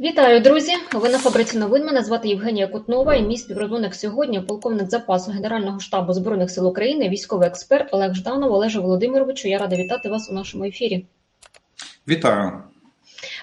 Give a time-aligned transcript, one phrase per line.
[0.00, 0.72] Вітаю, друзі!
[0.92, 1.84] Ви на фабриці новин.
[1.84, 7.08] Мене звати Євгенія Кутнова і мій співрозмовник сьогодні полковник запасу Генерального штабу збройних сил України,
[7.08, 8.52] військовий експерт Олег Жданов.
[8.52, 9.48] Олеже Володимировичу.
[9.48, 11.06] Я рада вітати вас у нашому ефірі.
[12.08, 12.52] Вітаю.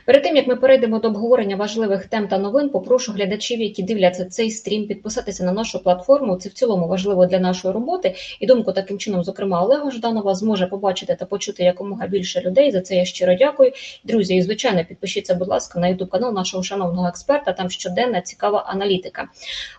[0.07, 4.25] Перед тим як ми перейдемо до обговорення важливих тем та новин, попрошу глядачів, які дивляться
[4.25, 6.35] цей стрім, підписатися на нашу платформу.
[6.35, 8.15] Це в цілому важливо для нашої роботи.
[8.39, 12.71] І думку таким чином, зокрема, Олега Жданова, зможе побачити та почути якомога більше людей.
[12.71, 13.71] За це я щиро дякую.
[14.03, 17.53] Друзі, і звичайно, підпишіться, будь ласка, на ютуб канал нашого шановного експерта.
[17.53, 19.27] Там щоденна цікава аналітика.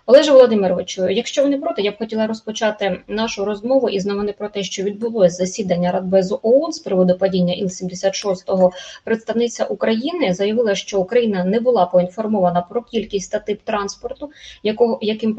[0.06, 4.48] Олеже Володимировичу, якщо ви не проти, я б хотіла розпочати нашу розмову із новини про
[4.48, 8.70] те, що відбулось засідання Радбезу ООН з приводу падіння Іл-76
[9.04, 10.17] представниця України.
[10.18, 14.30] України заявила, що Україна не була поінформована про кількість та тип транспорту,
[14.62, 15.36] якого яким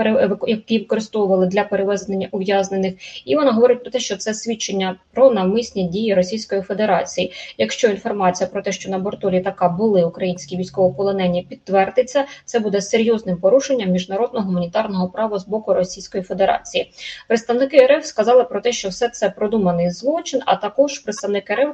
[0.47, 2.93] який використовували для перевезення ув'язнених,
[3.25, 7.33] і вона говорить про те, що це свідчення про навмисні дії Російської Федерації.
[7.57, 13.37] Якщо інформація про те, що на борту літака були українські військовополонені, підтвердиться, це буде серйозним
[13.37, 16.91] порушенням міжнародного гуманітарного права з боку Російської Федерації.
[17.27, 20.41] Представники РФ сказали про те, що все це продуманий злочин.
[20.45, 21.69] А також представник РФ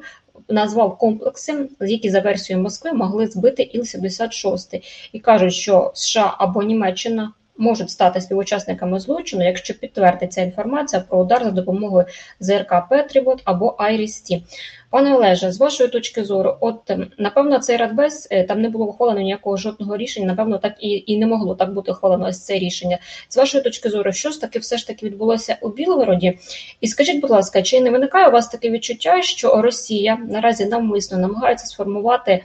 [0.50, 4.84] назвав комплекси, які за версією Москви могли збити Іл-76.
[5.14, 11.44] і кажуть, що США або Німеччина можуть стати співучасниками злочину, якщо підтвердиться інформація про удар
[11.44, 12.06] за допомогою
[12.40, 14.44] ЗРК Петрівот або Айріс-Ті.
[14.90, 18.86] Пане Олеже, з вашої точки зору, от ем, напевно, цей радбез е, там не було
[18.86, 20.28] ухвалено ніякого жодного рішення.
[20.28, 22.98] Напевно, так і і не могло так бути ухвалено ось це рішення.
[23.30, 26.40] З вашої точки зору, що ж таки все ж таки відбулося у Білгороді?
[26.82, 31.18] І скажіть, будь ласка, чи не виникає у вас таке відчуття, що Росія наразі навмисно
[31.18, 32.44] намагається сформувати?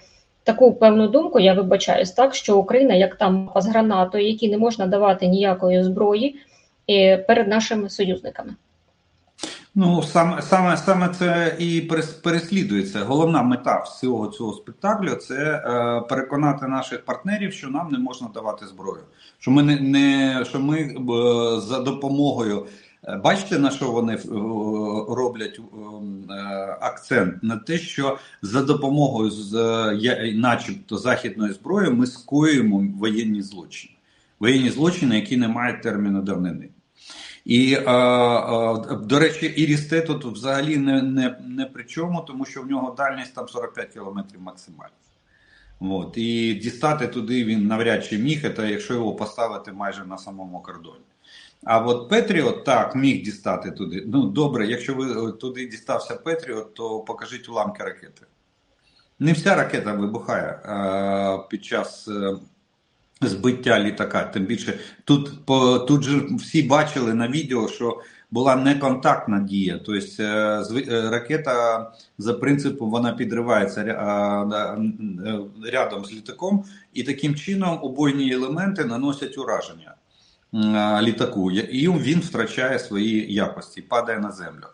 [0.52, 4.86] Таку певну думку, я вибачаюсь, так що Україна як там з гранатою, які не можна
[4.86, 6.40] давати ніякої зброї
[7.26, 8.54] перед нашими союзниками.
[9.74, 11.80] Ну саме саме саме це і
[12.22, 12.98] переслідується.
[13.04, 18.66] Головна мета всього цього спектаклю це е, переконати наших партнерів, що нам не можна давати
[18.66, 19.02] зброю.
[19.38, 20.94] Що ми не, не що ми е,
[21.60, 24.18] за допомогою Е, бачите, на що вони е,
[25.14, 26.34] роблять е,
[26.80, 29.52] акцент на те, що за допомогою з
[30.34, 33.94] начебто західної зброї ми скоюємо воєнні злочини,
[34.40, 36.68] воєнні злочини, які не мають терміну давнини.
[37.44, 37.76] І,
[39.02, 43.34] до речі, Ірісте тут взагалі не не, не при чому, тому що в нього дальність
[43.34, 44.94] там 45 кілометрів максимально.
[45.80, 46.16] От.
[46.16, 51.09] І дістати туди він навряд чи міг, це якщо його поставити майже на самому кордоні.
[51.64, 54.04] А от Петріот так міг дістати туди.
[54.06, 58.22] Ну добре, якщо ви е, туди дістався Петріот, то покажіть уламки ракети.
[59.18, 64.24] Не вся ракета вибухає а, під час а, е, збиття літака.
[64.24, 68.00] Тим більше тут по, тут же всі бачили на відео, що
[68.30, 69.80] була неконтактна дія.
[69.86, 73.84] Тобто а, е, ракета за принципом вона підривається
[75.72, 79.94] рядом з літаком, і таким чином убойні елементи наносять ураження
[81.02, 84.66] літаку, і він втрачає свої якості, падає на землю.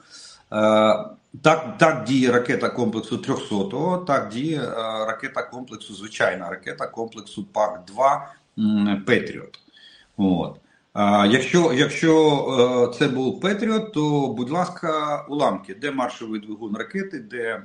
[1.42, 4.60] Так так діє ракета комплексу 300, так діє
[5.06, 8.20] ракета комплексу, звичайна ракета комплексу PAC-2
[9.06, 9.58] Patriot.
[10.16, 10.60] От.
[11.30, 17.62] Якщо якщо це був Patriot, то будь ласка, уламки, де маршовий двигун ракети, де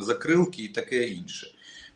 [0.00, 1.46] закрилки і таке інше.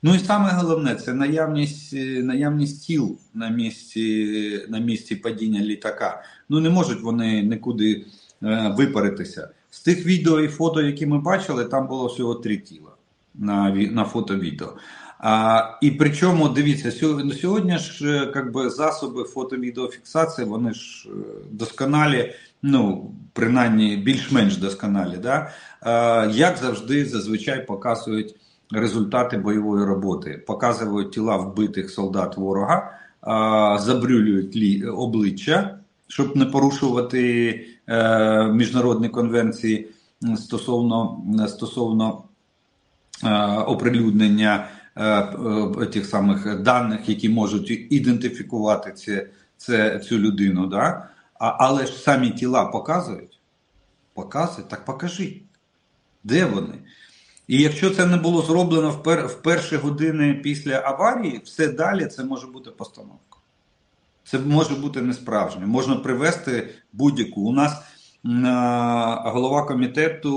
[0.03, 6.23] Ну і саме головне це наявність е, наявність тіл на місці на місці падіння літака.
[6.49, 8.05] Ну не можуть вони нікуди
[8.43, 9.51] е, випаритися.
[9.71, 12.91] З тих відео і фото, які ми бачили, там було всього три тіла
[13.35, 14.77] на на фото-відео.
[15.19, 16.93] А, І причому дивіться,
[17.41, 21.13] сьогодні ж е, как би, засоби фото-відеофіксації, вони ж е,
[21.51, 25.17] досконалі, ну принаймні більш-менш досконалі.
[25.23, 25.51] Да?
[25.81, 28.35] А, Як завжди, зазвичай показують
[28.73, 32.99] результати бойової роботи, показують тіла вбитих солдат ворога,
[33.79, 35.79] забрюлюють обличчя,
[36.09, 37.51] щоб не порушувати
[37.89, 39.89] е, міжнародні конвенції
[40.37, 42.23] стосовно стосовно
[43.25, 50.67] е, оприлюднення е, тих самих даних, які можуть ідентифікувати це, це, цю людину.
[50.67, 51.09] Да?
[51.39, 53.41] Але ж самі тіла показують.
[54.15, 55.43] Показують, так покажіть.
[56.25, 56.79] Де вони?
[57.49, 62.07] І якщо це не було зроблено в, пер, в перші години після аварії, все далі
[62.07, 63.39] це може бути постановка.
[64.25, 65.67] Це може бути несправжнє.
[65.67, 67.41] Можна привести будь-яку.
[67.41, 67.83] У нас
[68.45, 70.37] а, голова комітету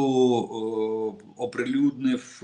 [0.52, 2.42] о, оприлюднив,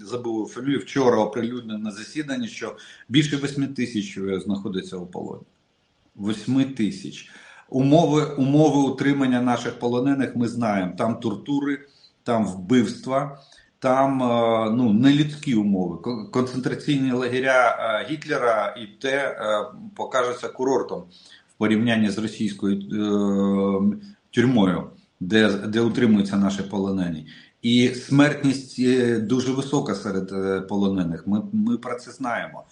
[0.00, 2.76] забув фамілію, вчора оприлюднив на засіданні, що
[3.08, 5.42] більше 8 тисяч знаходиться у полоні.
[6.16, 7.30] 8 тисяч.
[7.68, 10.94] Умови, умови утримання наших полонених ми знаємо.
[10.98, 11.86] Там тортури,
[12.22, 13.40] там вбивства.
[13.80, 14.18] Там
[14.76, 15.96] ну, нелюдські умови.
[16.32, 19.36] Концентраційні лагеря Гітлера і те
[19.96, 21.00] покажеться курортом
[21.48, 22.82] в порівнянні з російською
[24.30, 24.90] тюрмою,
[25.20, 27.26] де де утримуються наші полонені.
[27.62, 28.82] І смертність
[29.26, 30.28] дуже висока серед
[30.68, 31.26] полонених.
[31.26, 32.64] Ми, Ми про це знаємо.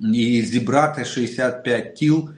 [0.00, 2.28] І зібрати 65 тіл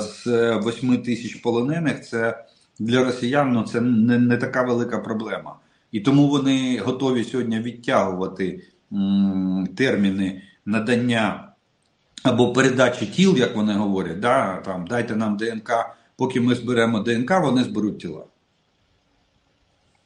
[0.00, 0.26] з
[0.66, 2.44] 8 тисяч полонених це
[2.78, 5.56] для росіян ну, це не, не така велика проблема.
[5.92, 8.62] І тому вони готові сьогодні відтягувати
[9.76, 11.52] терміни надання
[12.22, 14.20] або передачі тіл, як вони говорять.
[14.20, 15.72] да, там, Дайте нам ДНК,
[16.16, 18.24] поки ми зберемо ДНК, вони зберуть тіла.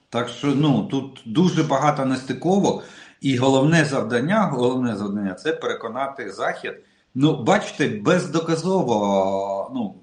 [0.09, 2.85] Так що ну, тут дуже багато нестиковок.
[3.21, 6.73] І головне завдання, головне завдання це переконати Захід.
[7.15, 9.95] Ну, бачите, бездоказово, ну,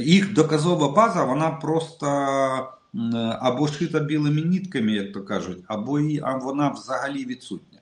[0.00, 2.06] їх доказова база, вона просто
[3.40, 7.78] або шита білими нітками, як то кажуть, або і, а вона взагалі відсутня.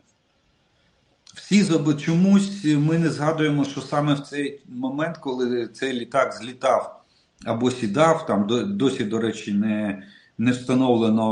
[1.34, 1.68] Всі
[2.04, 7.04] чомусь ми не згадуємо, що саме в цей момент, коли цей літак злітав
[7.44, 8.46] або сідав, там
[8.76, 10.02] досі, до речі, не
[10.38, 11.24] не встановлено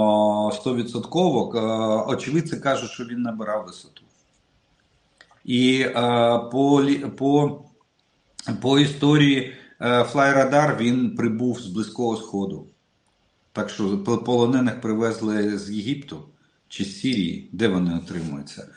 [0.65, 4.03] 100%, очевидці кажуть, що він набирав висоту.
[5.45, 5.87] І
[6.53, 6.87] по,
[7.17, 7.65] по,
[8.61, 9.53] по історії
[10.07, 12.67] Флайрадар він прибув з Близького Сходу.
[13.53, 16.29] Так що полонених привезли з Єгипту
[16.69, 18.69] чи з Сірії, де вони отримуються.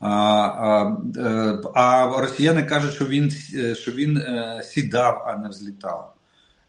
[0.00, 3.30] А а, е, а росіяни кажуть, що він
[3.74, 6.16] що він е, сідав, а не взлітав.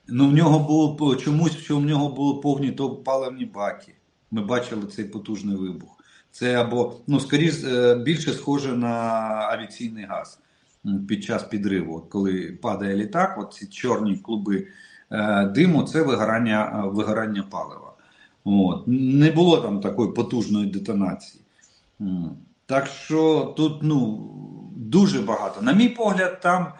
[0.07, 0.59] Ну, в нього
[0.97, 3.93] було чомусь, що в нього були повні то паливні баки.
[4.31, 5.97] Ми бачили цей потужний вибух.
[6.31, 8.87] Це або, ну, скоріш, е, більше схоже на
[9.51, 10.39] авіаційний газ
[11.07, 12.07] під час підриву.
[12.09, 14.67] Коли падає літак, от ці чорні клуби е,
[15.55, 17.93] диму це вигорання е, вигорання палива.
[18.45, 18.83] От.
[18.87, 21.43] Не було там такої потужної детонації.
[22.65, 24.29] Так що тут ну,
[24.75, 25.61] дуже багато.
[25.61, 26.73] На мій погляд, там е,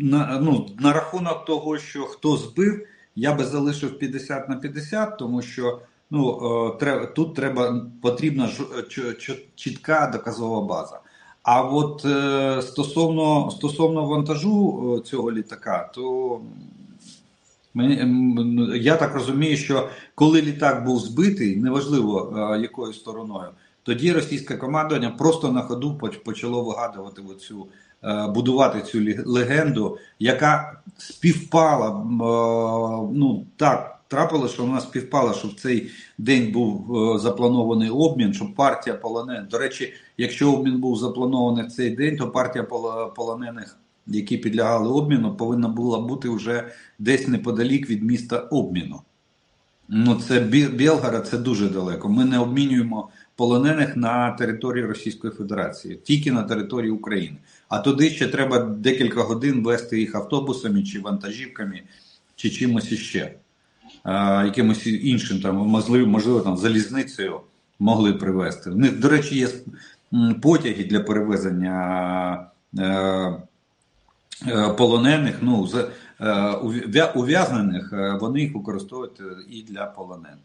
[0.00, 2.86] на, ну, на рахунок того, що хто збив,
[3.16, 5.80] я би залишив 50 на 50, тому що
[6.10, 6.40] ну,
[6.82, 8.50] е, тут треба потрібна
[9.54, 11.00] чітка доказова база.
[11.46, 16.40] А от е, стосовно стосовно вантажу е, цього літака, то
[17.74, 23.48] мені, я так розумію, що коли літак був збитий, неважливо е, якою стороною,
[23.82, 27.66] тоді російське командування просто на ходу почало вигадувати оцю,
[28.04, 35.48] е, будувати цю легенду, яка співпала е, ну так трапилося, що у нас співпало, що
[35.48, 39.48] в цей день був е, запланований обмін, щоб партія полонених.
[39.48, 42.64] До речі, якщо обмін був запланований в цей день, то партія
[43.16, 43.76] полонених,
[44.06, 46.68] які підлягали обміну, повинна була бути вже
[46.98, 49.00] десь неподалік від міста обміну.
[49.88, 52.08] Ну, це Білгород, це дуже далеко.
[52.08, 57.36] Ми не обмінюємо полонених на території Російської Федерації, тільки на території України.
[57.68, 61.82] А туди ще треба декілька годин вести їх автобусами чи вантажівками,
[62.36, 63.34] чи чимось іще
[64.44, 67.40] якимось іншим, там, можливо, можливо там, залізницею
[67.78, 68.70] могли привезти.
[68.70, 69.48] У них, до речі, є
[70.42, 72.46] потяги для перевезення
[72.78, 72.84] е,
[74.48, 75.68] е, полонених, ну,
[76.20, 79.20] е, ув'язнених, вони їх використовують
[79.50, 80.38] і для полонених.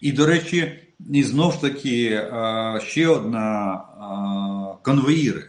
[0.00, 0.78] І, до речі,
[1.12, 2.22] і знов ж таки
[2.80, 3.80] ще одна
[4.82, 5.44] конвоїри.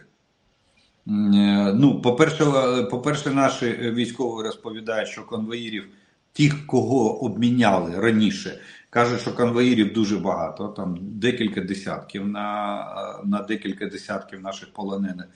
[1.06, 2.44] Ну, По-перше,
[2.90, 5.84] по-перше, наші військові розповідають, що конвоїрів
[6.38, 12.86] тих, кого обміняли раніше, кажуть, що конвоїрів дуже багато, там декілька десятків на
[13.24, 15.26] на декілька десятків наших полонених.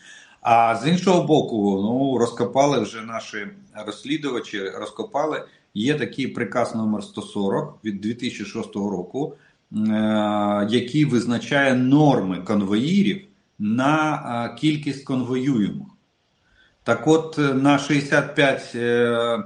[0.40, 3.46] А з іншого боку, ну розкопали вже наші
[3.86, 5.44] розслідувачі, розкопали.
[5.74, 9.34] Є такий приказ номер 140 від 2006 року,
[9.72, 13.22] е, який визначає норми конвоїрів
[13.58, 14.14] на
[14.54, 15.88] е, кількість конвоюємих.
[16.84, 19.42] Так от на 65 Е,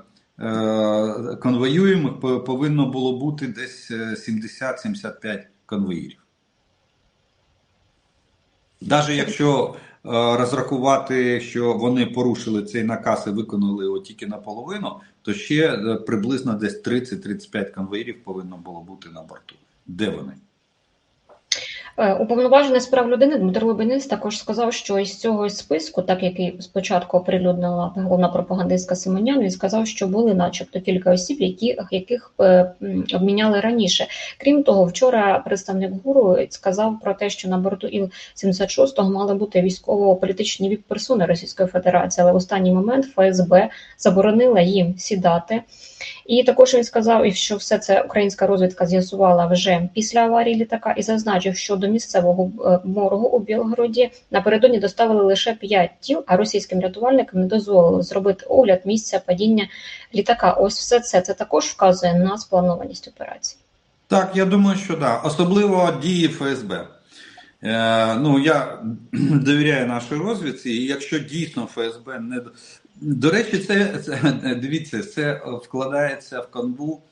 [1.43, 6.23] конвоюємих повинно було бути десь 70-75 е, конвоїрів.
[8.81, 15.35] Навіть якщо е, розрахувати, що вони порушили цей наказ і виконали його тільки наполовину, то
[15.35, 19.55] ще приблизно десь 30-35 конвоїрів повинно було бути на борту.
[19.87, 20.33] Де вони?
[21.98, 26.56] Е, уповноважений з прав людини Дмитро Лубенець також сказав, що із цього списку, так який
[26.60, 32.72] спочатку оприлюднила головна пропагандистка Симонян, він сказав, що були, начебто, кілька осіб, які, яких е,
[33.14, 34.06] обміняли раніше.
[34.38, 39.62] Крім того, вчора представник гуру сказав про те, що на борту іл 76 мали бути
[39.62, 45.62] військово-політичні віп-персони Російської Федерації, але в останній момент ФСБ заборонила їм сідати.
[46.26, 51.02] І також він сказав, що все це українська розвідка з'ясувала вже після аварії літака, і
[51.02, 56.80] зазначив, що до місцевого е, моргу у Білгороді напередодні доставили лише п'ять тіл, а російським
[56.80, 59.68] рятувальникам не дозволили зробити огляд місця падіння
[60.14, 60.52] літака.
[60.52, 63.61] Ось все це це також вказує на спланованість операції.
[64.09, 65.16] Так, я думаю, що да.
[65.16, 66.87] Особливо дії ФСБ.
[67.62, 68.78] Е, Ну, я
[69.12, 72.40] довіряю нашій розвідці, і якщо дійсно ФСБ не
[73.00, 73.98] до речі, це,
[74.62, 77.02] дивіться, це вкладається в канву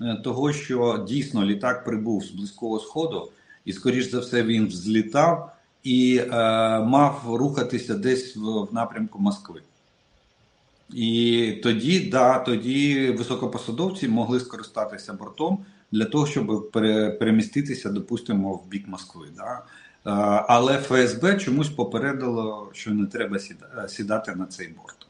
[0.00, 3.30] е, того, що дійсно літак прибув з близького сходу,
[3.64, 6.28] і, скоріш за все, він взлітав і е,
[6.80, 9.62] мав рухатися десь в, в напрямку Москви.
[10.94, 16.70] І тоді, да, тоді високопосадовці могли скористатися бортом для того, щоб
[17.18, 19.26] переміститися, допустимо, в бік Москви.
[19.36, 19.62] Да?
[20.06, 20.10] Е,
[20.48, 23.38] але ФСБ чомусь попередило, що не треба
[23.88, 25.01] сідати на цей борт.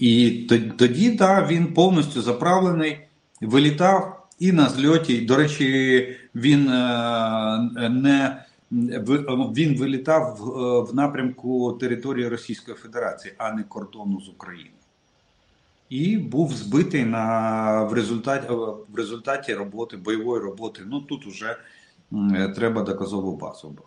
[0.00, 0.30] І
[0.78, 2.98] тоді да, він повністю заправлений,
[3.40, 5.20] вилітав і на зльоті.
[5.20, 8.44] До речі, він е, не
[9.54, 10.36] він вилітав
[10.90, 14.74] в, напрямку території Російської Федерації, а не кордону з Україною.
[15.88, 18.46] І був збитий на в результаті
[18.92, 20.82] в результаті роботи, бойової роботи.
[20.86, 21.56] Ну тут уже
[22.56, 23.78] треба доказову базу.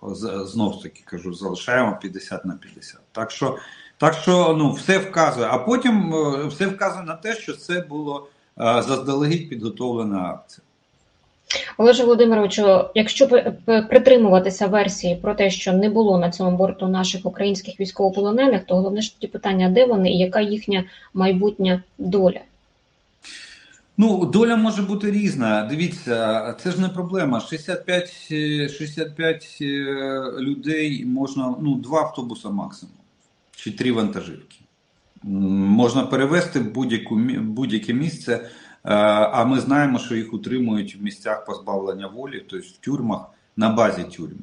[0.45, 2.99] Знов таки кажу, залишаємо 50 на 50.
[3.11, 3.57] Так що
[4.03, 5.47] так що ну все вказує.
[5.51, 8.27] А потім е, все вказує на те, що це було
[8.59, 10.63] е, заздалегідь підготовлена акція.
[11.77, 13.27] Олеже Володимировичу, якщо
[13.89, 19.01] притримуватися версії про те, що не було на цьому борту наших українських військовополонених, то головне
[19.01, 20.83] ж тоді питання, де вони і яка їхня
[21.13, 22.41] майбутня доля?
[23.97, 25.67] Ну, доля може бути різна.
[25.69, 27.39] Дивіться, це ж не проблема.
[27.39, 28.09] 65
[28.71, 29.65] 65 е,
[30.39, 32.95] людей можна, ну, два автобуса максимум,
[33.63, 34.57] чи три вантажівки.
[35.23, 36.71] Можна перевезти в
[37.41, 38.49] будь-яке місце, е,
[39.31, 43.21] а ми знаємо, що їх утримують в місцях позбавлення волі, тобто в тюрмах
[43.57, 44.37] на базі тюрм.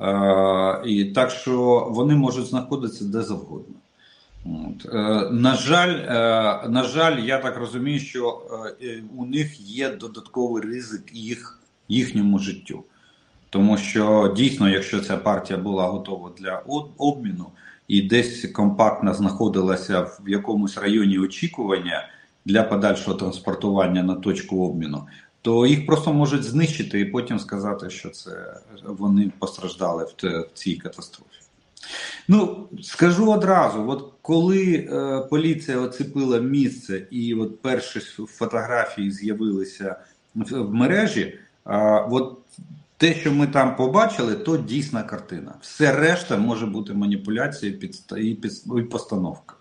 [0.00, 3.74] Е, і так що вони можуть знаходитися де завгодно.
[4.44, 4.94] От.
[4.94, 5.94] Е, на жаль,
[6.68, 8.42] на жаль, я так розумію, що
[9.16, 12.84] у них є додатковий ризик їх, їхньому життю.
[13.50, 16.62] Тому що дійсно, якщо ця партія була готова для
[16.98, 17.46] обміну
[17.90, 22.08] і десь компактно знаходилася в якомусь районі очікування
[22.44, 25.06] для подальшого транспортування на точку обміну,
[25.42, 31.40] то їх просто можуть знищити і потім сказати, що це вони постраждали в цій катастрофі.
[32.28, 39.96] Ну, скажу одразу: от коли е, поліція оцепила місце, і от перші фотографії з'явилися
[40.34, 42.38] в, в мережі, е, от
[43.00, 45.54] те, що ми там побачили, то дійсна картина.
[45.60, 47.72] Все решта може бути маніпуляція
[48.16, 48.34] і,
[48.90, 49.54] постановка.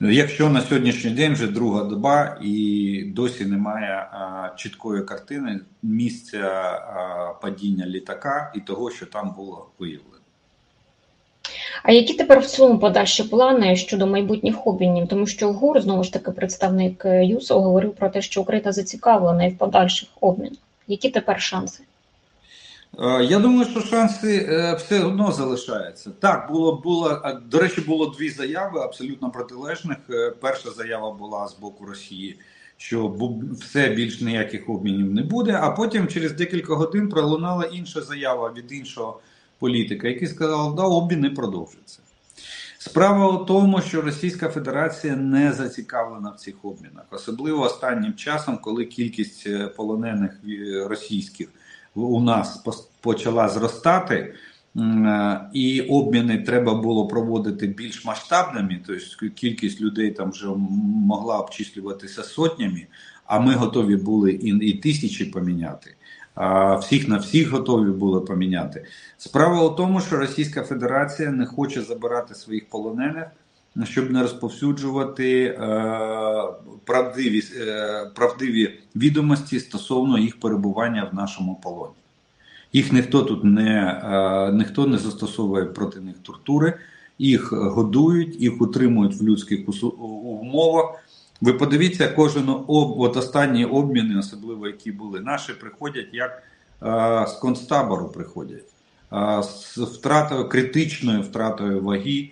[0.00, 7.34] Якщо на сьогоднішній день вже друга доба і досі немає а, чіткої картини місця а,
[7.42, 10.16] падіння літака і того, що там було виявлено.
[11.82, 15.08] А які тепер в цілому подальші плани щодо майбутніх обмінів?
[15.08, 19.50] Тому що ГУР, знову ж таки, представник ЮСО говорив про те, що Україна зацікавлена і
[19.50, 20.58] в подальших обмінах.
[20.86, 21.82] Які тепер шанси?
[22.98, 26.10] Е, я думаю, що шанси е, все одно залишаються.
[26.10, 29.98] Так, було було до речі, було дві заяви абсолютно протилежних.
[30.40, 32.38] Перша заява була з боку Росії,
[32.76, 33.16] що
[33.60, 35.58] все більш ніяких обмінів не буде.
[35.62, 39.20] А потім, через декілька годин, пролунала інша заява від іншого
[39.58, 42.00] політика, який сказав, да, обмін не продовжиться.
[42.78, 48.84] Справа у тому, що Російська Федерація не зацікавлена в цих обмінах, особливо останнім часом, коли
[48.84, 51.48] кількість е, полонених е, російських
[51.94, 52.64] у нас
[53.00, 54.34] почала зростати,
[54.76, 60.46] е, і обміни треба було проводити більш масштабними, тобто кількість людей там вже
[61.06, 62.86] могла обчислюватися сотнями,
[63.26, 65.94] а ми готові були і, тисячі поміняти
[66.80, 68.84] всіх на всіх готові були поміняти.
[69.18, 73.24] Справа у тому, що Російська Федерація не хоче забирати своїх полонених,
[73.84, 75.56] щоб не розповсюджувати е,
[76.84, 81.94] правдиві, е, правдиві відомості стосовно їх перебування в нашому полоні.
[82.72, 86.78] Їх ніхто тут не е, ніхто не застосовує проти них тортури,
[87.18, 89.68] їх годують, їх утримують в людських
[90.00, 90.94] умовах.
[91.40, 96.42] Ви подивіться, кожен об, от останні обміни, особливо які були наші, приходять як
[96.80, 98.64] а, з концтабору приходять
[99.10, 102.30] а, з втратою критичною втратою ваги, е,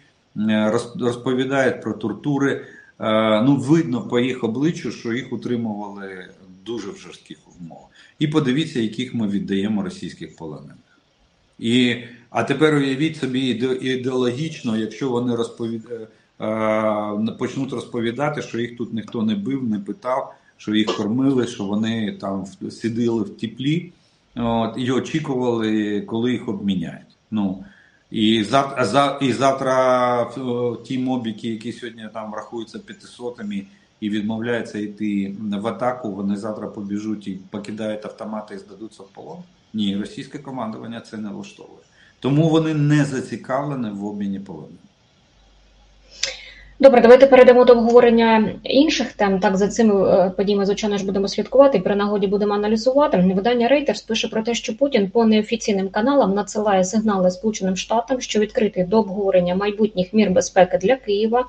[1.00, 2.64] розповідають про тортури.
[3.44, 6.28] Ну, видно по їх обличчю, що їх утримували
[6.66, 7.86] дуже в жорстких умовах.
[8.18, 10.76] І подивіться, яких ми віддаємо російських полонених.
[11.58, 11.96] І,
[12.30, 13.40] А тепер уявіть собі
[13.80, 16.08] ідеологічно, якщо вони розповідають.
[16.40, 21.64] Е, почнуть розповідати, що їх тут ніхто не бив, не питав, що їх кормили, що
[21.64, 23.92] вони там сиділи в теплі
[24.36, 27.16] от, і очікували, коли їх обміняють.
[27.30, 27.64] Ну,
[28.10, 30.30] і завтра, і завтра
[30.84, 33.66] ті мобіки, які сьогодні там рахуються п'ятисотами
[34.00, 39.38] і відмовляються йти в атаку, вони завтра побіжуть і покидають автомати і здадуться в полон.
[39.74, 41.78] Ні, російське командування це не влаштовує.
[42.20, 44.78] Тому вони не зацікавлені в обміні полонів.
[46.80, 49.40] Добре, давайте перейдемо до обговорення інших тем.
[49.40, 53.16] Так за цими е, подіями, звичайно ж, будемо слідкувати при нагоді будемо аналізувати.
[53.16, 58.40] Видання Reuters пише про те, що Путін по неофіційним каналам надсилає сигнали Сполученим Штатам, що
[58.40, 61.44] відкритий до обговорення майбутніх мір безпеки для Києва.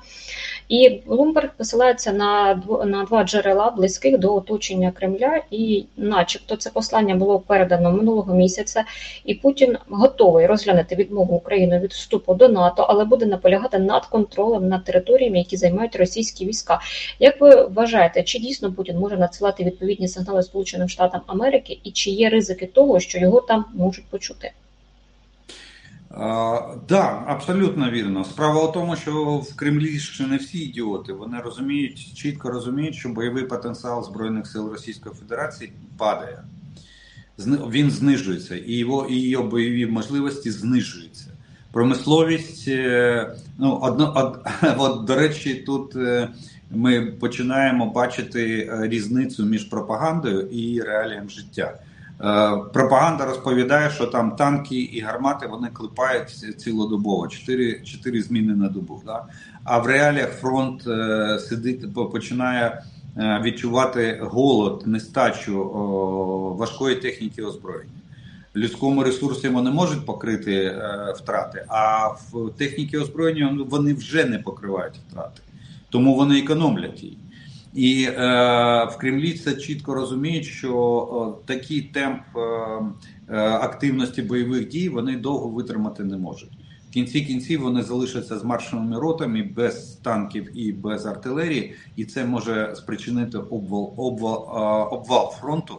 [0.70, 7.14] І Блумберг посилається на на два джерела близьких до оточення Кремля, і, начебто, це послання
[7.14, 8.84] було передано минулого місяця,
[9.24, 14.68] і Путін готовий розглянути відмову України від вступу до НАТО, але буде наполягати над контролем
[14.68, 16.80] над територіями, які займають російські війська.
[17.18, 22.10] Як ви вважаєте, чи дійсно Путін може надсилати відповідні сигнали Сполученим Штатам Америки, і чи
[22.10, 24.52] є ризики того, що його там можуть почути?
[26.88, 28.24] Да, абсолютно вірно.
[28.24, 31.12] Справа в тому, що в Кремлі ще не всі ідіоти.
[31.12, 36.44] Вони розуміють, чітко розуміють, що бойовий потенціал Збройних сил Російської Федерації падає.
[37.46, 41.26] Він знижується, і його і його бойові можливості знижуються.
[41.72, 44.46] Промисловість, е, ну одно, од,
[44.78, 46.28] от, до речі, тут е,
[46.70, 51.78] ми починаємо бачити е, різницю між пропагандою і реалієм життя.
[52.24, 58.68] Е, пропаганда розповідає, що там танки і гармати вони клепають цілодобово, 4 4 зміни на
[58.68, 59.02] добу.
[59.06, 59.24] Да?
[59.64, 62.82] А в реаліях фронт е, сидить, починає
[63.16, 65.70] е, відчувати голод, нестачу
[66.58, 67.90] важкої техніки озброєння.
[68.56, 70.82] Людському ресурсі вони можуть покрити
[71.16, 75.42] втрати, а в техніці озброєння вони вже не покривають втрати,
[75.90, 77.18] тому вони економлять її.
[77.74, 78.14] І е,
[78.84, 82.40] в Кремлі це чітко розуміють, що о, такий темп е,
[83.28, 86.50] е, активності бойових дій вони довго витримати не можуть.
[86.90, 92.24] В кінці кінців вони залишаться з маршовими ротами без танків і без артилерії, і це
[92.24, 95.78] може спричинити обвал обвал, е, обвал фронту.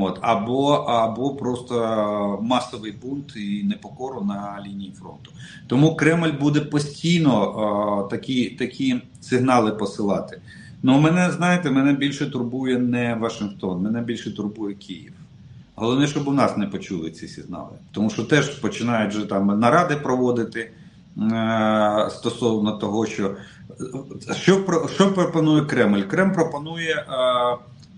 [0.00, 5.30] От, або або просто масовий бунт і непокору на лінії фронту.
[5.66, 10.40] Тому Кремль буде постійно о, такі такі сигнали посилати.
[10.82, 15.12] Ну, мене, знаєте, мене більше турбує не Вашингтон, мене більше турбує Київ.
[15.74, 17.72] Головне, щоб у нас не почули ці сигнали.
[17.92, 23.36] Тому що теж починають вже там наради проводити е, стосовно того, що
[24.32, 26.02] що що пропонує Кремль?
[26.02, 27.06] Кремль пропонує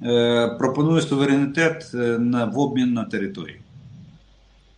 [0.02, 3.60] е, е, пропонує суверенітет е, на, в обмін на території.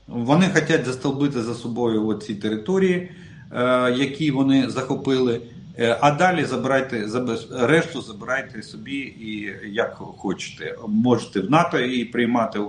[0.09, 3.11] Вони хочуть застолбити за собою ці території,
[3.53, 5.41] е, які вони захопили.
[5.79, 7.07] Е, а далі забирайте
[7.53, 10.77] решту, забирайте собі і як хочете.
[10.89, 12.63] Можете в НАТО і приймати е,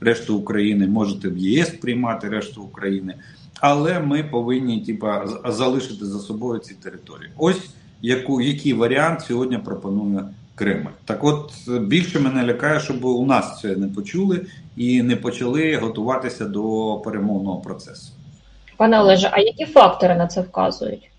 [0.00, 3.14] решту України, можете в ЄС приймати решту України,
[3.60, 7.30] але ми повинні типа залишити за собою ці території.
[7.36, 7.70] Ось
[8.02, 10.24] яку який варіант сьогодні пропонує
[10.54, 10.90] Кремль.
[11.04, 14.46] Так, от більше мене лякає, щоб у нас це не почули
[14.76, 18.12] і не почали готуватися до перемовного процесу.
[18.76, 21.10] Пане Олеже, а які фактори на це вказують?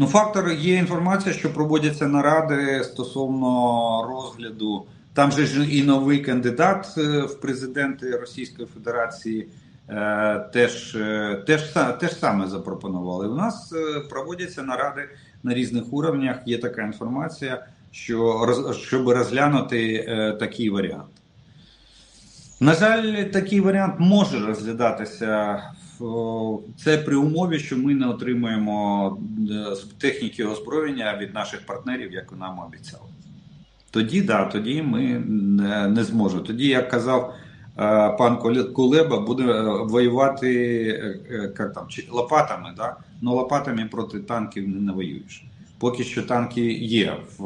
[0.00, 4.86] Ну, фактор є інформація, що проводяться наради стосовно розгляду.
[5.14, 9.48] Там же ж і новий кандидат е, в президенти Російської Федерації
[9.88, 11.62] е, теж е, теж,
[12.00, 13.28] теж саме запропонували.
[13.28, 13.74] У нас
[14.10, 15.08] проводяться наради
[15.42, 16.36] на різних уровнях.
[16.46, 18.46] Є така інформація, що
[18.82, 20.04] щоб розглянути
[20.40, 21.10] такий варіант.
[22.60, 25.62] На жаль, такий варіант може розглядатися
[26.76, 29.18] це при умові, що ми не отримуємо
[29.50, 33.04] е, техніки озброєння від наших партнерів, як нам обіцяли.
[33.90, 36.42] Тоді да, тоді ми не, не зможемо.
[36.42, 37.34] Тоді, як казав
[37.78, 38.38] е, пан
[38.74, 40.52] Кулеба, буде е, воювати
[41.32, 42.96] як там, лопатами, да?
[43.20, 45.44] но лопатами проти танків не навоюєш.
[45.78, 47.44] Поки що танки є в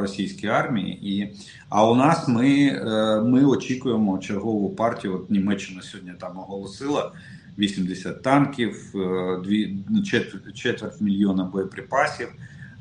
[0.00, 1.36] російській армії, і
[1.68, 2.72] а у нас ми
[3.26, 5.14] ми очікуємо чергову партію.
[5.14, 7.12] От Німеччина сьогодні там оголосила
[7.58, 12.28] 80 танків, е, четверть, мільйона боєприпасів,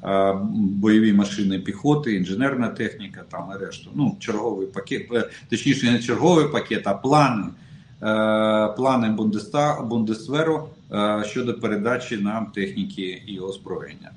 [0.04, 3.90] е, бойові машини піхоти, інженерна техніка, там і решту.
[3.96, 7.44] Ну, черговий пакет, е, точніше, не черговий пакет, а плани.
[8.78, 9.10] Плани
[9.84, 10.70] Бундесверу
[11.24, 14.12] щодо передачі нам техніки і озброєння.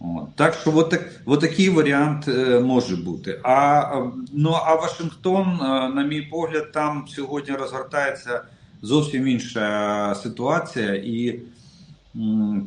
[0.00, 0.34] От.
[0.34, 2.28] Так що от, от такий варіант
[2.62, 3.40] може бути.
[3.42, 3.82] А
[4.32, 5.56] ну, а Вашингтон,
[5.94, 8.42] на мій погляд, там сьогодні розгортається
[8.82, 11.40] зовсім інша ситуація, і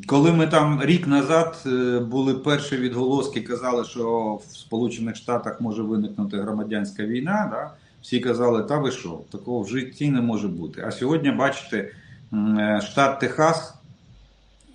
[0.05, 5.81] Коли ми там рік назад е, були перші відголоски, казали, що в Сполучених Штатах може
[5.81, 7.71] виникнути громадянська війна, да?
[8.01, 10.83] всі казали, та ви що, такого в житті не може бути.
[10.87, 11.91] А сьогодні, бачите,
[12.33, 13.73] е, штат Техас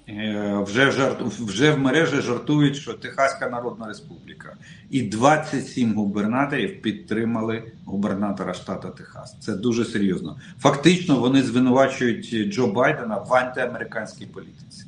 [0.07, 4.57] вже жарт, вже в мережі жартують, що Техаська Народна Республіка
[4.91, 9.37] і 27 губернаторів підтримали губернатора штата Техас.
[9.41, 10.37] Це дуже серйозно.
[10.61, 14.85] Фактично, вони звинувачують Джо Байдена в антиамериканській політиці.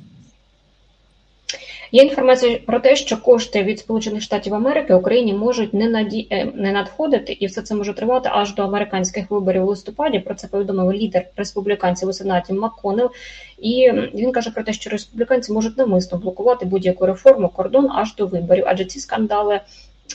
[1.91, 6.27] Є інформація про те, що кошти від Сполучених Штатів Америки Україні можуть не наді...
[6.31, 10.19] Е, не надходити, і все це може тривати аж до американських виборів у листопаді.
[10.19, 13.09] Про це повідомив лідер республіканців у сенаті МакКоннелл.
[13.57, 18.25] І він каже про те, що республіканці можуть навмисно блокувати будь-яку реформу кордон аж до
[18.25, 19.59] виборів, адже ці скандали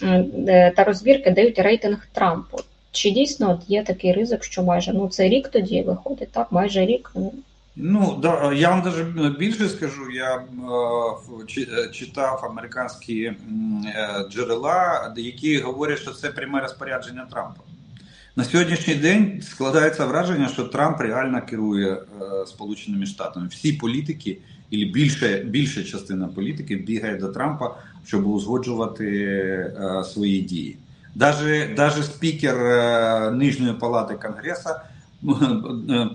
[0.02, 2.58] е, та розбірки дають рейтинг Трампу.
[2.92, 6.32] Чи дійсно є такий ризик, що майже ну це рік тоді виходить?
[6.32, 7.12] Так, майже рік.
[7.76, 8.82] Ну, Ну да, я вам
[9.14, 10.10] навіть більше скажу.
[10.10, 10.42] Я
[11.58, 13.36] е, читав американські е,
[14.30, 17.60] джерела, які говорять, що це пряме розпорядження Трампа.
[18.36, 21.98] На сьогоднішній день складається враження, що Трамп реально керує е,
[22.46, 23.46] Сполученими Штатами.
[23.46, 24.38] Всі політики,
[24.70, 27.74] і більше, більша частина політики бігає до Трампа,
[28.06, 30.76] щоб узгоджувати е, свої дії.
[31.14, 34.70] Даже, даже спікер е, Нижньої палати Конгресу
[35.90, 36.08] е,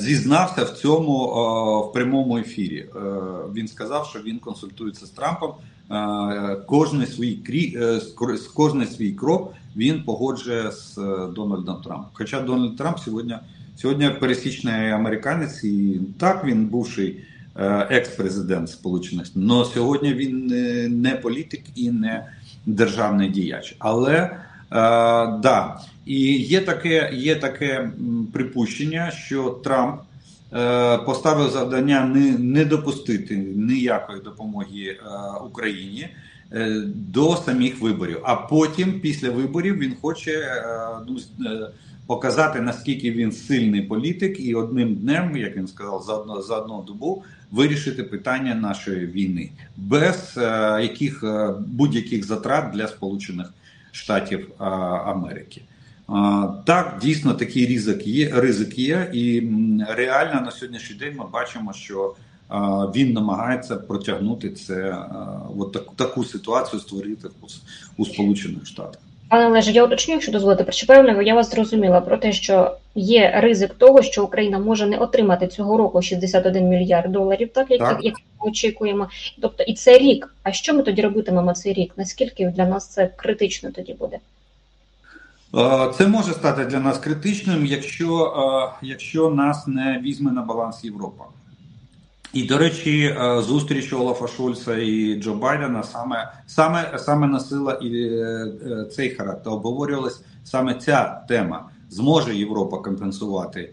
[0.00, 1.26] зізнався в цьому
[1.90, 2.78] в прямому ефірі.
[2.78, 3.00] Е,
[3.54, 5.50] він сказав, що він консультується з Трампом.
[5.90, 8.00] Е, кожний свій крі е,
[8.54, 10.94] кожний свій крок він погоджує з
[11.34, 12.10] Дональдом Трампом.
[12.12, 13.34] Хоча Дональд Трамп сьогодні
[13.76, 17.24] сьогодні пересічний американець, і так він бувший
[17.90, 20.46] екс-президент Сполучених Штатів, але сьогодні він
[21.02, 22.26] не політик і не
[22.66, 23.76] державний діяч.
[23.78, 24.51] Але Е,
[25.42, 25.80] да.
[26.06, 27.90] І є таке є таке
[28.32, 30.00] припущення, що Трамп
[30.52, 34.98] е, поставив завдання не не допустити ніякої допомоги е,
[35.46, 36.08] Україні
[36.52, 38.20] е, до самих виборів.
[38.24, 40.64] А потім, після виборів, він хоче е,
[41.08, 41.68] ну, е,
[42.06, 46.84] показати наскільки він сильний політик, і одним днем, як він сказав, за одну, за одну
[46.86, 53.52] добу вирішити питання нашої війни без е, яких е, будь-яких затрат для сполучених.
[53.92, 55.62] Штатів Америки.
[56.64, 59.50] Так, дійсно такий ризик є, ризик є, і
[59.88, 62.14] реально на сьогоднішній день ми бачимо, що
[62.94, 65.04] він намагається протягнути це
[65.58, 67.28] от таку, ситуацію створити
[67.96, 69.00] у Сполучених Штатах.
[69.32, 73.40] Пане Олеже, я уточню, якщо дозволите, чи правильно я вас зрозуміла про те, що є
[73.40, 78.04] ризик того, що Україна може не отримати цього року 61 мільярд доларів, так як, так.
[78.04, 79.08] як ми очікуємо.
[79.42, 80.34] Тобто, і це рік.
[80.42, 81.92] А що ми тоді робитимемо цей рік?
[81.96, 84.18] Наскільки для нас це критично тоді буде?
[85.98, 88.32] Це може стати для нас критичним, якщо,
[88.82, 91.24] якщо нас не візьме на баланс Європа.
[92.32, 97.96] І, до речі, е, зустріч Олафа Шольца і Джо Байдена саме саме, саме носила і
[97.96, 99.52] е, е, цей характер.
[99.52, 101.68] Обговорювалась саме ця тема.
[101.90, 103.72] Зможе Європа компенсувати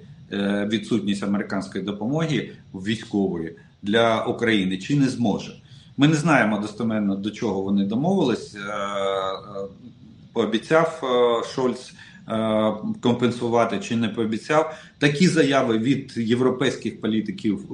[0.68, 5.62] відсутність американської допомоги військової для України чи не зможе?
[5.98, 8.58] Ми не знаємо достеменно до чого вони домовились.
[10.34, 11.02] Пообіцяв
[11.56, 11.94] Шольц.
[12.30, 14.74] Е, компенсувати чи не пообіцяв.
[14.98, 17.74] Такі заяви від європейських політиків е,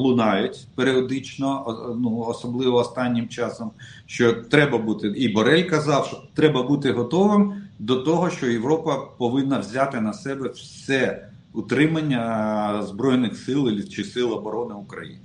[0.00, 1.64] лунають періодично,
[2.00, 3.70] ну особливо останнім часом.
[4.06, 9.58] Що треба бути, і Борель казав, що треба бути готовим до того, що Європа повинна
[9.58, 15.20] взяти на себе все утримання збройних сил чи сил оборони України.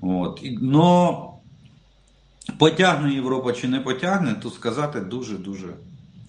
[0.00, 1.34] От но
[2.58, 5.68] потягне Європа чи не потягне, то сказати дуже дуже.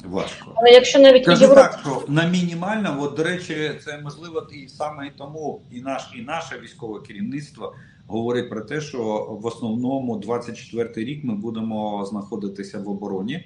[0.06, 0.54] Важко.
[0.56, 1.58] Але якщо навіть Кажу Європ...
[1.58, 6.10] так, що на мінімально, от до речі, це можливо і саме і тому, і наш,
[6.16, 7.74] і наше військове керівництво
[8.08, 13.46] говорить про те, що в основному 24-й рік ми будемо знаходитися в обороні, е,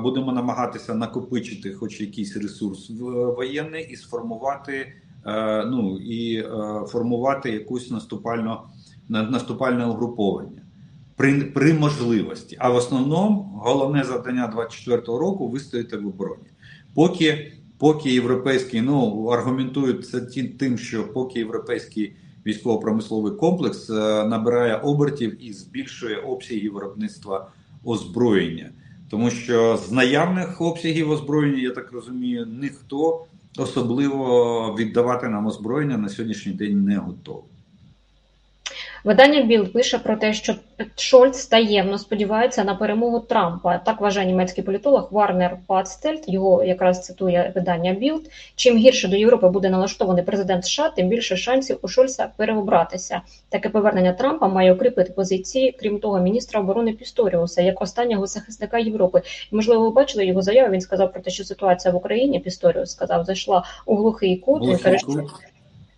[0.00, 2.90] будемо намагатися накопичити, хоч якийсь ресурс
[3.36, 4.92] воєнний, і сформувати,
[5.26, 6.46] е, ну і е,
[6.86, 8.58] формувати якусь наступальну
[9.08, 10.63] наступальне угруповання
[11.16, 12.56] при при можливості.
[12.60, 16.48] А в основному головне завдання 24-го року вистояти в обороні.
[16.94, 20.20] Поки поки європейський ну аргументують це
[20.58, 27.50] тим, що поки європейський військово-промисловий комплекс е, набирає обертів і збільшує обсяги виробництва
[27.84, 28.70] озброєння,
[29.10, 33.24] тому що з наявних обсягів озброєння, я так розумію, ніхто
[33.58, 37.53] особливо віддавати нам озброєння на сьогоднішній день не готовий.
[39.04, 40.54] Видання Білд пише про те, що
[40.96, 43.78] Шольц таємно сподівається на перемогу Трампа.
[43.78, 46.28] Так вважає німецький політолог Вернер Патцельт.
[46.28, 48.30] Його якраз цитує видання Білд.
[48.56, 53.20] Чим гірше до Європи буде налаштований президент США, тим більше шансів у Шольца переобратися.
[53.48, 59.22] Таке повернення Трампа має укріпити позиції, крім того, міністра оборони Пісторіуса як останнього захисника Європи.
[59.52, 60.72] можливо, ви бачили його заяву.
[60.72, 64.82] Він сказав про те, що ситуація в Україні Пісторіус сказав, зайшла у глухий кут.
[64.82, 65.26] Каже, що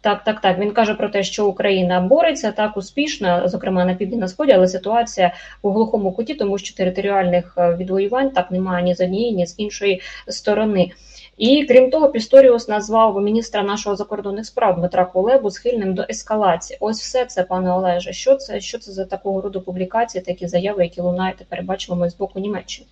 [0.06, 0.58] так, так, так.
[0.58, 4.68] Він каже про те, що Україна бореться так успішно, зокрема на півдні на сході, але
[4.68, 9.46] ситуація у глухому куті, тому що територіальних е, відвоювань так немає ні з однієї, ні
[9.46, 10.92] з іншої сторони.
[11.38, 16.78] І крім того, Пісторіус назвав міністра нашого закордонних справ Дмитра Кулебу схильним до ескалації.
[16.80, 18.12] Ось все це, пане Олеже.
[18.12, 22.16] Що це що це за такого роду публікації, такі заяви, які лунають тепер бачимо з
[22.16, 22.86] боку Німеччини?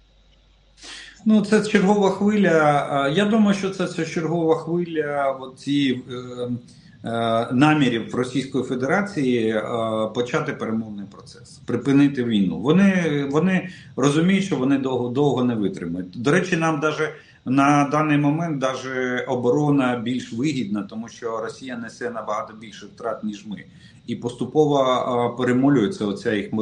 [1.27, 3.13] Ну, це чергова хвиля.
[3.17, 5.37] Я думаю, що це, це чергова хвиля.
[5.57, 6.84] Ці е, Е,
[7.53, 9.63] намірів Російської Федерації е,
[10.15, 12.59] почати перемовний процес, припинити війну.
[12.59, 16.23] Вони вони розуміють, що вони довго довго не витримають.
[16.23, 17.15] До речі, нам даже
[17.45, 23.47] на даний момент даже оборона більш вигідна, тому що Росія несе набагато більше втрат ніж
[23.47, 23.65] ми,
[24.07, 26.53] і поступово е, перемолюється оця їх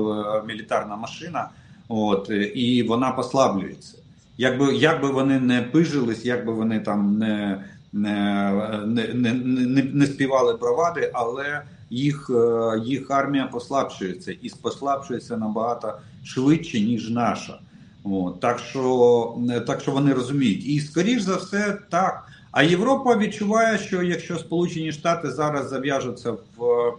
[0.47, 1.49] мілітарна машина.
[1.89, 3.99] От і вона послаблюється.
[4.39, 8.53] Якби якби вони не пижились, якби вони там не не
[8.87, 16.81] не, не, не співали бравади, але їх е, їх армія послабшується і послабшується набагато швидше,
[16.81, 17.59] ніж наша.
[18.05, 20.67] От, Так що так що вони розуміють.
[20.67, 22.25] І скоріш за все, так.
[22.53, 26.93] А Європа відчуває, що якщо Сполучені Штати зараз зав'яжуться в Е,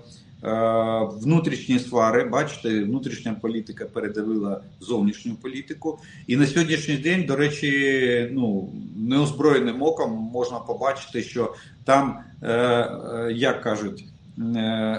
[1.21, 5.99] внутрішні свари, бачите, внутрішня політика передавила зовнішню політику.
[6.27, 11.53] І на сьогоднішній день, до речі, ну неозброєним оком можна побачити, що
[11.83, 14.05] там, е, е, як кажуть,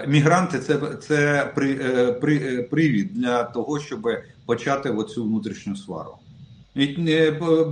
[0.07, 1.75] мігранти це це при,
[2.21, 4.09] при, привід для того, щоб
[4.45, 6.11] почати оцю внутрішню свару.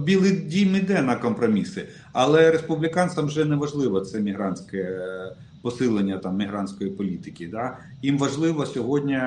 [0.04, 5.00] Білий дім іде на компроміси, але республіканцям вже не важливо це мігрантське
[5.64, 7.48] посилення там мігрантської політики.
[7.48, 7.78] Да?
[8.02, 9.20] Їм важливо сьогодні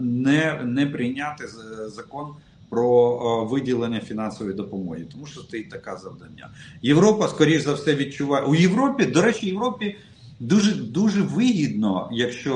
[0.00, 1.44] не не прийняти
[1.86, 2.26] закон
[2.68, 6.50] про виділення фінансової допомоги, тому що стоїть таке завдання.
[6.82, 9.06] Європа, скоріш за все, відчуває у Європі.
[9.06, 9.96] До речі, Європі.
[10.40, 12.54] Дуже дуже вигідно, якщо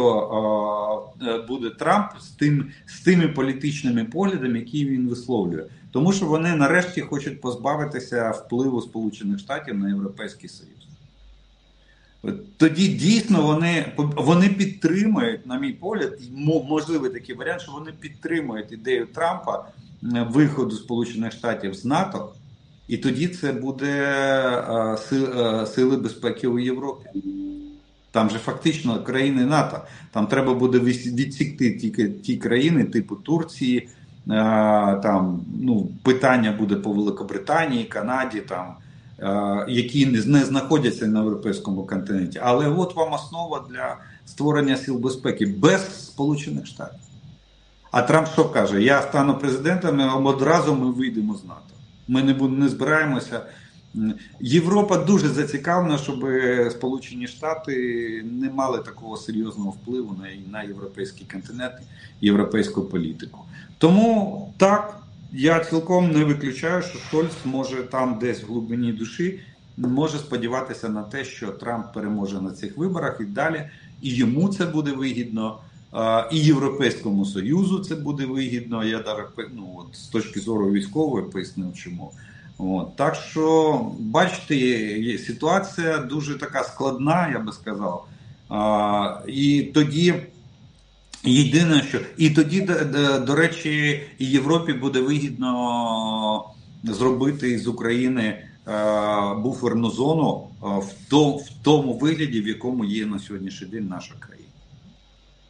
[1.23, 6.55] е, буде Трамп з тим з тими політичними поглядами, які він висловлює, тому що вони
[6.55, 10.82] нарешті хочуть позбавитися впливу Сполучених Штатів на Європейський Союз.
[12.57, 16.19] Тоді дійсно вони вони підтримують, на мій погляд,
[16.69, 19.65] можливий такий варіант, що вони підтримують ідею Трампа
[20.03, 22.33] виходу Сполучених Штатів з НАТО,
[22.89, 23.95] і тоді це буде
[25.67, 27.09] сили безпеки у Європі.
[28.11, 29.81] Там же фактично країни НАТО.
[30.11, 33.89] Там треба буде відсікти тільки ті країни, типу Турції.
[35.03, 38.41] Там ну питання буде по Великобританії, Канаді.
[38.41, 38.75] там
[39.69, 42.41] які не знаходяться на європейському континенті.
[42.43, 47.01] Але от вам основа для створення сил безпеки без Сполучених Штатів.
[47.91, 48.83] А Трамп що каже?
[48.83, 51.75] Я стану президентом, і одразу ми вийдемо з НАТО.
[52.09, 53.41] Ми не не збираємося.
[54.41, 56.29] Європа дуже зацікавлена, щоб
[56.71, 61.75] Сполучені Штати не мали такого серйозного впливу на на європейський континент,
[62.21, 63.39] європейську політику.
[63.79, 65.02] Тому так,
[65.33, 69.41] я цілком не виключаю, що Шольц може там десь в глибині душі
[69.77, 73.71] може сподіватися на те, що Трамп переможе на цих виборах і далі,
[74.03, 75.59] і йому це буде вигідно,
[76.33, 78.85] і Європейському Союзу це буде вигідно.
[78.85, 82.13] Я навіть ну, от, з точки зору військової пояснив, чому.
[82.59, 88.07] От, Так що, бачите, ситуація дуже така складна, я би сказав.
[88.49, 90.15] А, І тоді.
[91.25, 92.69] Єдине, що і тоді,
[93.27, 96.45] до речі, і Європі буде вигідно
[96.85, 98.45] зробити з України е,
[99.35, 100.67] буферну зону е,
[101.11, 104.49] в тому вигляді, в якому є на сьогоднішній день наша країна.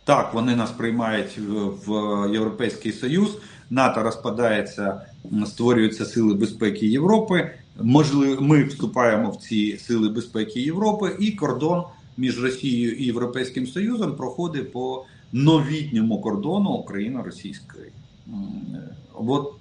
[0.04, 1.38] Так, вони нас приймають
[1.86, 1.92] в
[2.32, 3.38] Європейський Союз,
[3.70, 5.00] НАТО розпадається,
[5.46, 7.50] створюються сили безпеки Європи.
[7.80, 11.82] Можливо, ми вступаємо в ці сили безпеки Європи, і кордон
[12.16, 17.92] між Росією і Європейським Союзом проходить по новітньому кордону Україно-російської.
[19.14, 19.52] От,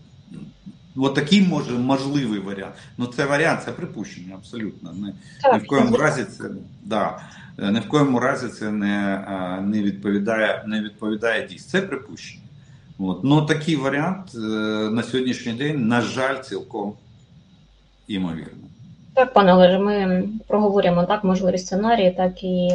[0.95, 2.73] от такий може можливий варіант.
[2.97, 4.93] Ну це варіант, це припущення абсолютно.
[4.93, 5.07] Не,
[5.53, 6.49] ні в коєму разі це
[6.83, 7.19] да,
[7.57, 9.25] не в коєму разі це не
[9.65, 11.71] не відповідає не відповідає дійсно.
[11.71, 12.43] Це припущення.
[12.99, 13.23] От.
[13.23, 14.39] Ну такий варіант е,
[14.91, 16.93] на сьогоднішній день, на жаль, цілком
[18.07, 18.67] імовірно.
[19.13, 22.69] Так, пане Олеже, ми проговоримо так можливі сценарії, так і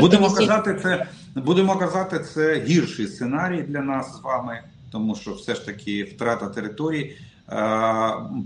[0.00, 4.60] Будемо казати, це будемо казати, це гірший сценарій для нас з вами,
[4.92, 7.16] тому що все ж таки втрата території.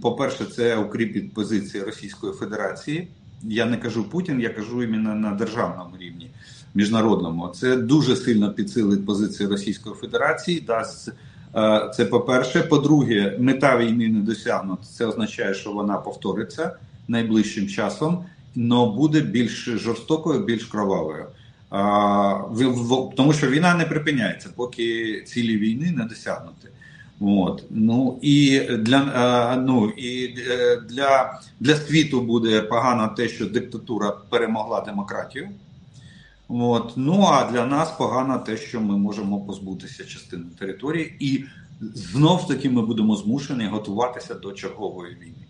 [0.03, 3.09] По-перше, це укріпить позиції Російської Федерації.
[3.43, 6.31] Я не кажу Путін, я кажу іменно на державному рівні
[6.75, 7.49] міжнародному.
[7.49, 10.61] Це дуже сильно підсилить позиції Російської Федерації.
[10.61, 11.13] Дасть
[11.95, 12.63] це по-перше.
[12.63, 14.83] По-друге, мета війни не досягнута.
[14.97, 16.77] Це означає, що вона повториться
[17.09, 18.25] найближчим часом,
[18.57, 21.27] але буде більш жорстокою, більш кровавою.
[23.17, 26.69] Тому що війна не припиняється, поки цілі війни не досягнути.
[27.21, 27.65] От.
[27.71, 34.81] Ну і для ну і е, для, для світу буде погано те, що диктатура перемогла
[34.81, 35.49] демократію.
[36.49, 36.93] От.
[36.97, 41.45] Ну а для нас погано те, що ми можемо позбутися частини території, і
[41.81, 45.44] знов таки ми будемо змушені готуватися до чергової війни.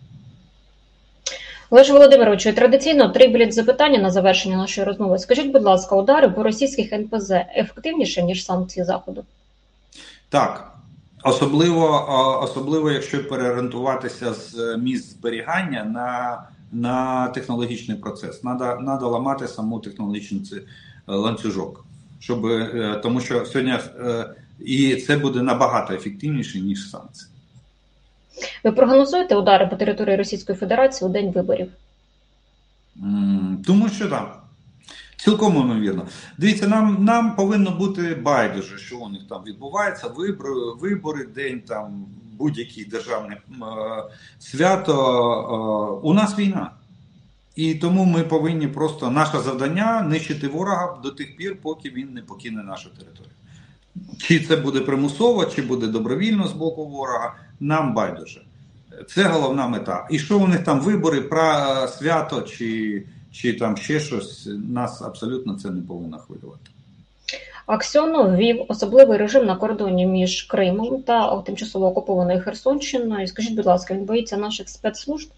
[1.69, 5.19] Олеж Володимировичу, традиційно три біліт запитання на завершення нашої розмови.
[5.19, 9.23] Скажіть, будь ласка, удари по російських НПЗ ефективніше ніж санкції заходу?
[10.29, 10.71] Так.
[11.23, 12.07] Особливо,
[12.43, 16.39] особливо, якщо переорієнтуватися з місць зберігання на
[16.71, 18.43] на технологічний процес.
[18.43, 20.61] Надо, надо ламати саму технологічну е,
[21.07, 21.85] ланцюжок,
[22.19, 27.31] щоб е, тому, що сьогодні е, і це буде набагато ефективніше ніж санкції.
[28.63, 31.71] Ви прогнозуєте удари по території Російської Федерації у день виборів?
[33.65, 34.43] Тому що так.
[35.17, 36.07] Цілком ймовірно.
[36.37, 40.07] Дивіться, нам нам повинно бути байдуже, що у них там відбувається.
[40.07, 42.05] Вибори, вибори, день там
[42.37, 43.37] будь-який державне
[44.39, 44.93] свято.
[46.03, 46.71] Е, у нас війна.
[47.55, 52.21] І тому ми повинні просто наше завдання нищити ворога до тих пір, поки він не
[52.21, 53.31] покине нашу територію.
[54.17, 58.41] Чи це буде примусово, чи буде добровільно з боку ворога, нам байдуже.
[59.07, 60.07] Це головна мета.
[60.11, 65.55] І що у них там вибори, про свято, чи чи там ще щось, нас абсолютно
[65.55, 66.69] це не повинно хвилювати.
[67.65, 73.27] Аксьонов ввів особливий режим на кордоні між Кримом та тимчасово окупованою Херсонщиною.
[73.27, 75.29] Скажіть, будь ласка, він боїться наших спецслужб?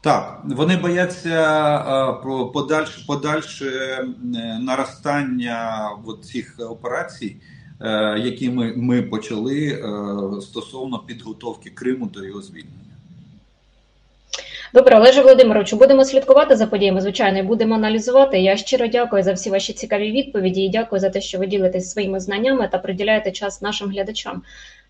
[0.00, 3.98] Так, вони бояться про подальше подальше
[4.60, 5.90] наростання
[6.22, 7.36] цих операцій,
[8.24, 12.84] які ми, ми почали е, стосовно підготовки Криму до його звільнення.
[14.74, 18.40] Добре, Олеже Володимировичу, будемо слідкувати за подіями, звичайно, і будемо аналізувати.
[18.40, 21.90] Я щиро дякую за всі ваші цікаві відповіді і дякую за те, що ви ділитесь
[21.90, 24.42] своїми знаннями та приділяєте час нашим глядачам.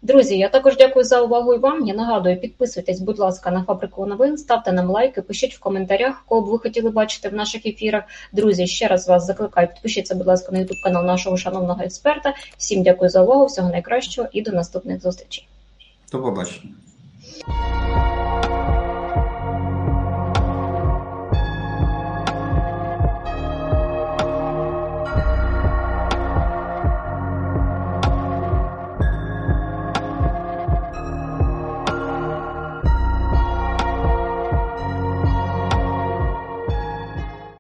[0.05, 1.87] Друзі, я також дякую за увагу і вам.
[1.87, 6.41] Я нагадую, підписуйтесь, будь ласка, на фабрику новин, ставте нам лайки, пишіть в коментарях, кого
[6.41, 8.05] б ви хотіли бачити в наших ефірах.
[8.33, 9.69] Друзі, ще раз вас закликаю.
[9.69, 12.35] Підпишіться, будь ласка, на ютуб канал нашого шановного експерта.
[12.59, 15.49] Всім дякую за увагу, всього найкращого і до наступних зустрічей.
[16.13, 16.71] До побачення.